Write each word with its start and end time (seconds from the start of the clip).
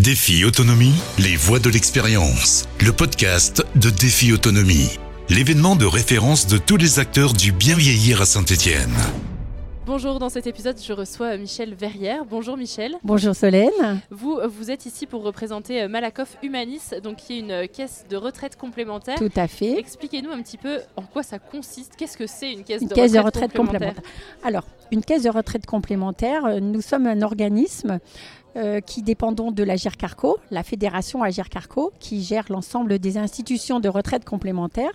Défi 0.00 0.46
Autonomie, 0.46 0.94
les 1.18 1.36
voix 1.36 1.58
de 1.58 1.68
l'expérience. 1.68 2.66
Le 2.80 2.90
podcast 2.90 3.62
de 3.74 3.90
Défi 3.90 4.32
Autonomie. 4.32 4.98
L'événement 5.28 5.76
de 5.76 5.84
référence 5.84 6.46
de 6.46 6.56
tous 6.56 6.78
les 6.78 6.98
acteurs 7.00 7.34
du 7.34 7.52
bien 7.52 7.76
vieillir 7.76 8.22
à 8.22 8.24
Saint-Étienne. 8.24 8.96
Bonjour, 9.92 10.20
dans 10.20 10.28
cet 10.28 10.46
épisode, 10.46 10.76
je 10.80 10.92
reçois 10.92 11.36
Michel 11.36 11.74
Verrière. 11.74 12.24
Bonjour 12.24 12.56
Michel. 12.56 12.94
Bonjour 13.02 13.34
Solène. 13.34 14.00
Vous, 14.08 14.38
vous 14.48 14.70
êtes 14.70 14.86
ici 14.86 15.04
pour 15.04 15.24
représenter 15.24 15.88
Malakoff 15.88 16.36
Humanis, 16.44 16.94
donc 17.02 17.16
qui 17.16 17.32
est 17.32 17.38
une 17.40 17.66
caisse 17.66 18.04
de 18.08 18.16
retraite 18.16 18.54
complémentaire. 18.54 19.18
Tout 19.18 19.32
à 19.34 19.48
fait. 19.48 19.76
Expliquez-nous 19.76 20.30
un 20.30 20.40
petit 20.42 20.58
peu 20.58 20.78
en 20.94 21.02
quoi 21.02 21.24
ça 21.24 21.40
consiste. 21.40 21.96
Qu'est-ce 21.96 22.16
que 22.16 22.28
c'est 22.28 22.52
une 22.52 22.62
caisse, 22.62 22.82
une 22.82 22.86
de, 22.86 22.94
caisse 22.94 23.16
retraite 23.16 23.22
de 23.22 23.26
retraite 23.26 23.52
complémentaire, 23.52 24.02
Alors, 24.44 24.64
une 24.92 25.02
caisse 25.02 25.24
de 25.24 25.28
retraite 25.28 25.66
complémentaire, 25.66 26.44
euh, 26.44 26.60
nous 26.60 26.82
sommes 26.82 27.08
un 27.08 27.22
organisme 27.22 27.98
euh, 28.54 28.80
qui 28.80 29.02
dépendons 29.02 29.50
de 29.50 29.64
la 29.64 29.74
GERCARCO, 29.74 30.38
la 30.52 30.62
fédération 30.62 31.24
AGERCARCO, 31.24 31.92
qui 31.98 32.22
gère 32.22 32.44
l'ensemble 32.48 33.00
des 33.00 33.18
institutions 33.18 33.80
de 33.80 33.88
retraite 33.88 34.24
complémentaire. 34.24 34.92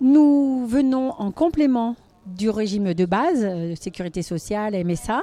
Nous 0.00 0.68
venons 0.68 1.14
en 1.18 1.32
complément 1.32 1.96
du 2.26 2.50
régime 2.50 2.94
de 2.94 3.04
base, 3.04 3.42
euh, 3.42 3.74
sécurité 3.74 4.22
sociale, 4.22 4.74
MSA. 4.84 5.22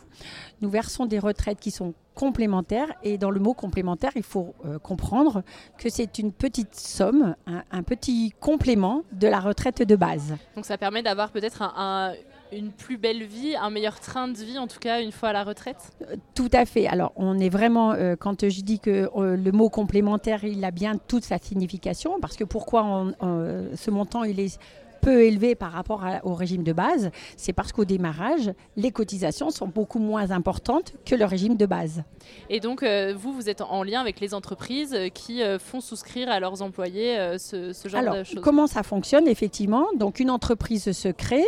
Nous 0.62 0.70
versons 0.70 1.05
des 1.05 1.20
retraites 1.20 1.59
qui 1.59 1.72
sont 1.72 1.94
complémentaires 2.16 2.89
et 3.03 3.17
dans 3.17 3.31
le 3.31 3.39
mot 3.39 3.53
complémentaire, 3.53 4.12
il 4.16 4.23
faut 4.23 4.53
euh, 4.66 4.77
comprendre 4.80 5.44
que 5.77 5.89
c'est 5.89 6.20
une 6.20 6.34
petite 6.34 6.75
somme, 6.75 7.35
un, 7.48 7.63
un, 7.72 7.84
petit 7.84 8.34
complément 8.41 9.03
de 9.13 9.27
la 9.27 9.39
retraite 9.39 9.81
de 9.81 9.95
base. 9.95 10.35
Donc 10.55 10.66
ça 10.66 10.77
permet 10.77 11.02
d'avoir 11.02 11.31
peut-être 11.31 11.62
un, 11.62 11.73
un 11.77 12.13
une 12.52 12.72
plus 12.72 12.98
belle 12.98 13.23
vie, 13.23 13.55
un 13.55 13.70
meilleur 13.70 14.00
train 14.00 14.27
de 14.27 14.38
vie, 14.38 14.58
en 14.58 14.67
tout 14.67 14.80
cas 14.80 15.02
une 15.02 15.11
fois 15.11 15.30
à 15.30 15.34
la 15.34 15.44
retraite? 15.44 15.91
Euh, 16.02 16.16
Tout 16.36 16.50
à 16.53 16.66
fait. 16.66 16.88
Alors, 16.88 17.11
on 17.16 17.38
est 17.39 17.50
vraiment, 17.50 17.91
euh, 17.91 18.16
quand 18.16 18.47
je 18.47 18.61
dis 18.61 18.80
que 18.80 19.09
euh, 19.16 19.36
le 19.36 19.52
mot 19.52 19.70
complémentaire, 19.70 20.44
il 20.44 20.63
a 20.66 20.72
bien 20.72 20.97
toute 21.08 21.23
sa 21.23 21.38
signification, 21.38 22.20
parce 22.20 22.36
que 22.36 22.44
pourquoi 22.44 22.83
on, 22.83 23.14
on, 23.20 23.66
ce 23.75 23.92
montant, 23.92 24.23
il 24.23 24.39
est 24.39 24.59
peu 25.02 25.23
élevé 25.23 25.55
par 25.55 25.72
rapport 25.72 26.03
à, 26.03 26.25
au 26.25 26.33
régime 26.33 26.64
de 26.64 26.73
base, 26.73 27.11
c'est 27.38 27.53
parce 27.53 27.72
qu'au 27.72 27.86
démarrage, 27.86 28.52
les 28.75 28.92
cotisations 28.92 29.50
sont 29.50 29.67
beaucoup 29.67 30.00
moins 30.00 30.31
importantes 30.31 30.94
que 31.05 31.16
le 31.16 31.25
régime 31.25 31.55
de 31.55 31.66
base. 31.66 32.03
Et 32.50 32.59
donc, 32.59 32.83
euh, 32.83 33.14
vous, 33.17 33.33
vous 33.33 33.50
êtes 33.50 33.61
en 33.61 33.83
lien 33.83 34.02
avec 34.02 34.20
les 34.20 34.33
entreprises 34.33 34.95
qui 35.14 35.42
euh, 35.42 35.59
font 35.59 35.81
souscrire 35.81 36.30
à 36.30 36.39
leurs 36.39 36.61
employés 36.61 37.17
euh, 37.17 37.38
ce, 37.38 37.73
ce, 37.73 37.88
genre 37.88 38.02
Alors, 38.02 38.16
de 38.16 38.23
choses 38.23 38.42
Comment 38.44 38.67
ça 38.67 38.83
fonctionne, 38.83 39.27
effectivement? 39.27 39.86
Donc, 39.95 40.20
une 40.20 40.30
entreprise 40.30 40.92
se 40.92 41.09
crée, 41.09 41.45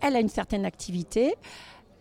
elle 0.00 0.16
a 0.16 0.20
une 0.20 0.28
certaine 0.28 0.64
activité 0.64 1.34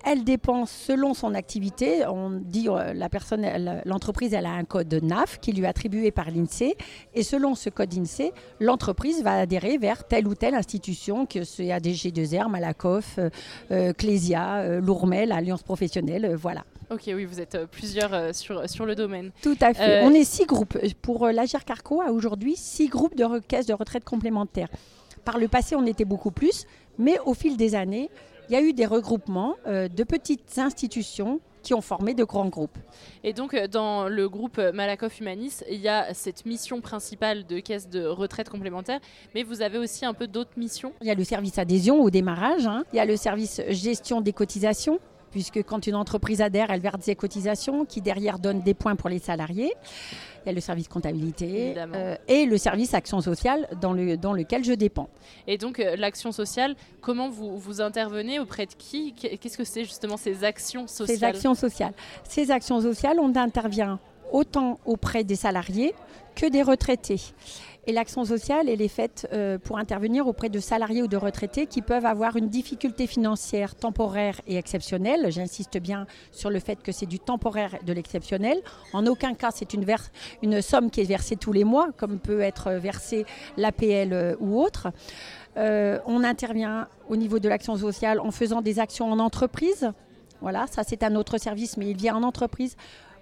elle 0.06 0.24
dépense 0.24 0.72
selon 0.72 1.14
son 1.14 1.34
activité. 1.34 2.06
On 2.08 2.30
dit 2.30 2.70
euh, 2.70 2.94
la 2.94 3.10
personne, 3.10 3.46
l'entreprise, 3.86 4.34
elle 4.34 4.46
a 4.46 4.52
un 4.52 4.64
code 4.64 4.94
NAF 4.94 5.40
qui 5.40 5.54
lui 5.54 5.64
est 5.64 5.68
attribué 5.68 6.12
par 6.12 6.30
l'INSEE. 6.32 6.76
Et 7.14 7.24
selon 7.24 7.56
ce 7.56 7.70
code 7.70 7.94
INSEE, 7.94 8.32
l'entreprise 8.60 9.24
va 9.24 9.40
adhérer 9.40 9.78
vers 9.78 10.08
telle 10.08 10.28
ou 10.28 10.36
telle 10.36 10.56
institution, 10.56 11.26
que 11.26 11.44
c'est 11.44 11.68
ADG2R, 11.68 12.50
Malakoff, 12.50 13.20
euh, 13.72 13.94
Clésia, 13.94 14.58
euh, 14.58 14.82
Lourmel, 14.82 15.32
Alliance 15.32 15.64
professionnelle, 15.64 16.26
euh, 16.26 16.36
voilà. 16.36 16.64
Ok, 16.90 17.04
oui, 17.08 17.26
vous 17.26 17.42
êtes 17.42 17.66
plusieurs 17.70 18.34
sur, 18.34 18.70
sur 18.70 18.86
le 18.86 18.96
domaine. 18.96 19.32
Tout 19.42 19.58
à 19.60 19.74
fait. 19.74 20.04
On 20.06 20.12
est 20.12 20.24
six 20.24 20.46
groupes. 20.46 20.78
Pour 21.02 21.28
l'Agir 21.28 21.66
Carco, 21.66 22.02
a 22.02 22.14
aujourd'hui 22.14 22.56
six 22.56 22.88
groupes 22.88 23.16
de 23.16 23.40
caisses 23.40 23.66
de 23.66 23.74
retraite 23.74 24.06
complémentaires. 24.06 24.70
Par 25.26 25.38
le 25.38 25.50
passé, 25.50 25.76
on 25.76 25.86
était 25.86 26.06
beaucoup 26.06 26.32
plus, 26.32 26.66
mais 26.98 27.20
au 27.26 27.34
fil 27.34 27.58
des 27.58 27.76
années, 27.76 28.10
il 28.50 28.54
y 28.54 28.56
a 28.56 28.62
eu 28.62 28.74
des 28.74 28.86
regroupements 28.86 29.56
euh, 29.68 29.88
de 29.88 30.04
petites 30.04 30.58
institutions 30.58 31.40
qui 31.64 31.74
ont 31.74 31.82
formé 31.82 32.14
de 32.14 32.24
grands 32.24 32.48
groupes. 32.48 32.78
Et 33.24 33.34
donc, 33.34 33.54
euh, 33.54 33.68
dans 33.68 34.08
le 34.08 34.30
groupe 34.30 34.58
Malakoff 34.74 35.20
Humanis, 35.20 35.64
il 35.70 35.82
y 35.82 35.90
a 35.90 36.14
cette 36.14 36.46
mission 36.46 36.80
principale 36.80 37.46
de 37.46 37.60
caisse 37.60 37.90
de 37.90 38.06
retraite 38.06 38.50
complémentaire, 38.50 39.00
mais 39.36 39.44
vous 39.44 39.62
avez 39.62 39.78
aussi 39.78 40.06
un 40.06 40.14
peu 40.14 40.28
d'autres 40.28 40.58
missions 40.58 40.94
Il 41.02 41.08
y 41.08 41.12
a 41.12 41.16
le 41.16 41.24
service 41.24 41.58
adhésion 41.58 42.02
au 42.02 42.10
démarrage, 42.10 42.68
hein. 42.68 42.84
il 42.94 42.98
y 42.98 43.00
a 43.00 43.06
le 43.06 43.18
service 43.18 43.62
gestion 43.70 44.22
des 44.22 44.34
cotisations, 44.34 45.00
puisque 45.32 45.64
quand 45.64 45.88
une 45.88 45.96
entreprise 45.96 46.42
adhère, 46.42 46.72
elle 46.72 46.82
verse 46.82 47.06
des 47.06 47.16
cotisations 47.16 47.86
qui 47.86 48.02
derrière 48.02 48.40
donnent 48.40 48.62
des 48.62 48.74
points 48.74 48.96
pour 48.96 49.10
les 49.10 49.20
salariés. 49.20 49.74
Il 50.44 50.48
y 50.48 50.50
a 50.52 50.54
le 50.54 50.62
service 50.62 50.88
comptabilité 50.88 51.76
euh, 51.78 52.16
et 52.28 52.46
le 52.46 52.58
service 52.58 52.94
action 52.94 53.20
sociale 53.20 53.68
dans, 53.82 53.92
le, 53.94 54.16
dans 54.16 54.34
lequel 54.34 54.64
je 54.64 54.74
dépends. 54.74 55.10
Et 55.46 55.58
donc 55.58 55.80
euh, 55.80 55.96
l'action 55.98 56.32
sociale, 56.32 56.76
comment 57.02 57.30
vous, 57.30 57.58
vous 57.58 57.82
intervenez 57.82 58.40
auprès 58.40 58.66
de 58.66 58.74
qui? 58.74 59.14
Qu'est-ce 59.14 59.58
que 59.58 59.66
c'est 59.66 59.84
justement 59.84 60.16
ces 60.16 60.44
actions 60.44 60.88
sociales? 60.88 61.18
Ces 61.18 61.24
actions 61.24 61.54
sociales. 61.54 61.94
Ces 62.24 62.52
actions 62.52 62.80
sociales, 62.80 63.18
on 63.20 63.36
intervient 63.36 64.00
autant 64.32 64.80
auprès 64.86 65.24
des 65.24 65.36
salariés 65.36 65.94
que 66.36 66.46
des 66.46 66.62
retraités. 66.62 67.22
Et 67.90 67.94
l'action 67.94 68.26
sociale, 68.26 68.68
elle 68.68 68.82
est 68.82 68.90
faite 68.90 69.30
euh, 69.32 69.58
pour 69.58 69.78
intervenir 69.78 70.28
auprès 70.28 70.50
de 70.50 70.60
salariés 70.60 71.02
ou 71.02 71.08
de 71.08 71.16
retraités 71.16 71.68
qui 71.68 71.82
peuvent 71.82 72.06
avoir 72.06 72.36
une 72.36 72.50
difficulté 72.50 73.08
financière 73.08 73.76
temporaire 73.76 74.42
et 74.46 74.58
exceptionnelle. 74.58 75.32
J'insiste 75.32 75.78
bien 75.80 76.06
sur 76.34 76.50
le 76.50 76.60
fait 76.60 76.84
que 76.84 76.92
c'est 76.92 77.06
du 77.06 77.18
temporaire 77.18 77.76
et 77.82 77.86
de 77.86 77.94
l'exceptionnel. 77.94 78.62
En 78.92 79.08
aucun 79.08 79.34
cas, 79.36 79.52
c'est 79.56 79.74
une, 79.74 80.62
somme 80.62 80.92
qui 80.92 81.00
est 81.00 81.06
versée 81.06 81.38
tous 81.38 81.54
les 81.54 81.64
mois, 81.64 81.88
comme 81.96 82.20
peut 82.20 82.42
être 82.42 82.72
versée 82.72 83.26
l'APL 83.56 84.12
euh, 84.12 84.36
ou 84.42 84.62
autre. 84.62 84.90
Euh, 85.56 86.00
on 86.06 86.26
intervient 86.26 86.90
au 87.08 87.16
niveau 87.16 87.40
de 87.40 87.48
l'action 87.48 87.78
sociale 87.78 88.20
en 88.20 88.32
faisant 88.32 88.62
des 88.62 88.80
actions 88.80 89.10
en 89.10 89.20
entreprise. 89.20 89.90
Voilà, 90.42 90.68
ça 90.68 90.84
c'est 90.84 91.04
un 91.04 91.16
autre 91.16 91.38
service, 91.38 91.78
mais 91.78 91.90
il 91.90 91.98
vient 91.98 92.18
en 92.18 92.24
entreprise 92.24 92.76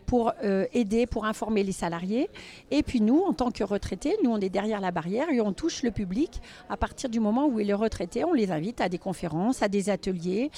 pour 0.05 0.33
euh, 0.43 0.65
aider, 0.73 1.05
pour 1.05 1.25
informer 1.25 1.63
les 1.63 1.71
salariés. 1.71 2.29
Et 2.71 2.83
puis 2.83 3.01
nous, 3.01 3.21
en 3.21 3.33
tant 3.33 3.51
que 3.51 3.63
retraités, 3.63 4.15
nous, 4.23 4.31
on 4.31 4.39
est 4.39 4.49
derrière 4.49 4.79
la 4.79 4.91
barrière 4.91 5.29
et 5.29 5.41
on 5.41 5.53
touche 5.53 5.83
le 5.83 5.91
public 5.91 6.41
à 6.69 6.77
partir 6.77 7.09
du 7.09 7.19
moment 7.19 7.47
où 7.47 7.59
il 7.59 7.69
est 7.69 7.73
retraité. 7.73 8.23
On 8.23 8.33
les 8.33 8.51
invite 8.51 8.81
à 8.81 8.89
des 8.89 8.97
conférences, 8.97 9.61
à 9.61 9.67
des 9.67 9.89
ateliers, 9.89 10.51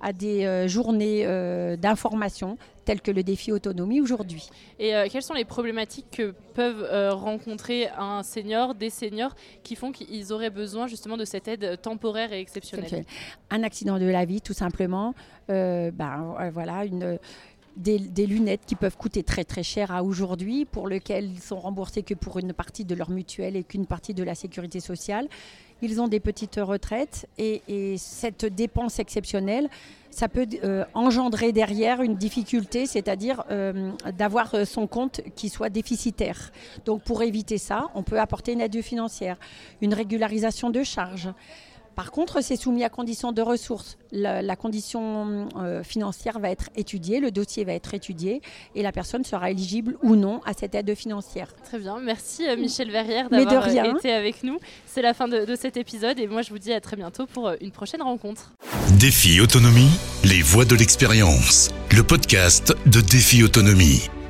à 0.00 0.12
des 0.12 0.44
euh, 0.44 0.68
journées 0.68 1.24
euh, 1.26 1.76
d'information 1.76 2.58
telles 2.84 3.00
que 3.00 3.10
le 3.10 3.22
défi 3.22 3.50
autonomie 3.50 4.00
aujourd'hui. 4.00 4.48
Et 4.78 4.94
euh, 4.94 5.06
quelles 5.10 5.22
sont 5.22 5.34
les 5.34 5.44
problématiques 5.44 6.06
que 6.12 6.34
peuvent 6.54 6.86
euh, 6.90 7.12
rencontrer 7.12 7.88
un 7.98 8.22
senior, 8.22 8.74
des 8.74 8.90
seniors, 8.90 9.34
qui 9.62 9.74
font 9.74 9.90
qu'ils 9.90 10.32
auraient 10.32 10.50
besoin 10.50 10.86
justement 10.86 11.16
de 11.16 11.24
cette 11.24 11.48
aide 11.48 11.80
temporaire 11.80 12.32
et 12.32 12.40
exceptionnelle? 12.40 13.04
Un 13.50 13.62
accident 13.62 13.98
de 13.98 14.06
la 14.06 14.24
vie, 14.24 14.40
tout 14.40 14.52
simplement. 14.52 15.14
Euh, 15.50 15.90
ben, 15.90 16.36
voilà, 16.52 16.84
une 16.84 17.18
des, 17.76 18.26
lunettes 18.26 18.62
qui 18.66 18.74
peuvent 18.74 18.96
coûter 18.96 19.22
très 19.22 19.44
très 19.44 19.62
cher 19.62 19.90
à 19.90 20.02
aujourd'hui, 20.02 20.64
pour 20.64 20.88
lesquelles 20.88 21.30
ils 21.30 21.40
sont 21.40 21.58
remboursés 21.58 22.02
que 22.02 22.14
pour 22.14 22.38
une 22.38 22.52
partie 22.52 22.84
de 22.84 22.94
leur 22.94 23.10
mutuelle 23.10 23.56
et 23.56 23.64
qu'une 23.64 23.86
partie 23.86 24.14
de 24.14 24.22
la 24.22 24.34
sécurité 24.34 24.80
sociale. 24.80 25.28
Ils 25.82 26.00
ont 26.00 26.08
des 26.08 26.20
petites 26.20 26.58
retraites 26.62 27.28
et, 27.36 27.60
et 27.68 27.98
cette 27.98 28.46
dépense 28.46 29.00
exceptionnelle, 29.00 29.68
ça 30.14 30.28
peut 30.28 30.46
euh, 30.62 30.84
engendrer 30.94 31.52
derrière 31.52 32.00
une 32.00 32.14
difficulté, 32.14 32.86
c'est-à-dire 32.86 33.42
euh, 33.50 33.90
d'avoir 34.16 34.66
son 34.66 34.86
compte 34.86 35.20
qui 35.34 35.48
soit 35.48 35.70
déficitaire. 35.70 36.52
Donc 36.86 37.02
pour 37.02 37.22
éviter 37.22 37.58
ça, 37.58 37.88
on 37.94 38.02
peut 38.02 38.20
apporter 38.20 38.52
une 38.52 38.60
aide 38.60 38.80
financière, 38.80 39.36
une 39.82 39.92
régularisation 39.92 40.70
de 40.70 40.82
charges. 40.84 41.28
Par 41.94 42.10
contre, 42.10 42.42
c'est 42.42 42.56
soumis 42.56 42.84
à 42.84 42.88
condition 42.88 43.32
de 43.32 43.42
ressources. 43.42 43.96
La, 44.10 44.42
la 44.42 44.56
condition 44.56 45.48
euh, 45.56 45.82
financière 45.82 46.38
va 46.38 46.50
être 46.50 46.68
étudiée, 46.76 47.20
le 47.20 47.30
dossier 47.30 47.64
va 47.64 47.72
être 47.72 47.94
étudié 47.94 48.42
et 48.74 48.82
la 48.82 48.92
personne 48.92 49.24
sera 49.24 49.50
éligible 49.50 49.96
ou 50.02 50.16
non 50.16 50.40
à 50.44 50.52
cette 50.54 50.74
aide 50.74 50.94
financière. 50.94 51.48
Très 51.64 51.78
bien, 51.78 51.98
merci 52.00 52.46
euh, 52.48 52.56
Michel 52.56 52.90
Verrière 52.90 53.28
d'avoir 53.30 53.68
été 53.68 54.12
avec 54.12 54.42
nous. 54.42 54.58
C'est 54.86 55.02
la 55.02 55.14
fin 55.14 55.28
de, 55.28 55.44
de 55.44 55.56
cet 55.56 55.76
épisode 55.76 56.18
et 56.18 56.26
moi 56.26 56.42
je 56.42 56.50
vous 56.50 56.58
dis 56.58 56.72
à 56.72 56.80
très 56.80 56.96
bientôt 56.96 57.26
pour 57.26 57.50
une 57.60 57.70
prochaine 57.70 58.02
rencontre. 58.02 58.52
Défi 58.98 59.40
Autonomie, 59.40 59.90
les 60.24 60.42
voix 60.42 60.64
de 60.64 60.74
l'expérience, 60.74 61.70
le 61.90 62.02
podcast 62.02 62.74
de 62.86 63.00
Défi 63.00 63.42
Autonomie. 63.42 64.08